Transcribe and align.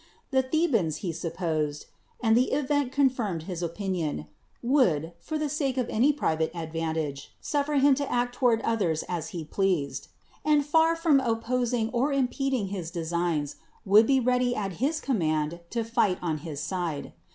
The 0.31 0.41
Tiie 0.41 0.71
bans, 0.71 0.97
he 1.05 1.11
supposed 1.11 1.85
(aud 2.23 2.33
the 2.33 2.53
event 2.53 2.91
confirmed 2.91 3.43
his 3.43 3.61
opinion), 3.61 4.25
would, 4.63 5.11
for 5.19 5.37
tlie 5.37 5.47
sake 5.47 5.77
of 5.77 5.87
any 5.89 6.11
private 6.11 6.49
ad 6.55 6.73
vantage, 6.73 7.31
suffer 7.39 7.75
him 7.75 7.93
to 7.93 8.11
act 8.11 8.33
toward 8.33 8.61
others 8.61 9.03
as 9.07 9.27
he 9.27 9.43
112 9.43 9.69
DEMOSTHENES 9.69 9.93
pleased; 9.93 10.07
and 10.43 10.65
far 10.65 10.95
from 10.95 11.19
opposinc: 11.19 11.91
or 11.93 12.11
iinpedinc; 12.11 12.69
his 12.69 12.89
designs, 12.89 13.57
would 13.85 14.07
be 14.07 14.19
ready 14.19 14.55
at 14.55 14.77
his 14.81 14.99
comma 15.01 15.47
lul 15.51 15.59
to 15.69 15.83
fight 15.83 16.17
on 16.19 16.39
his 16.39 16.59
side. 16.59 17.13